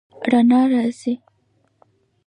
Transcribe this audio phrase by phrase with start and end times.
[0.31, 1.13] رڼا راځي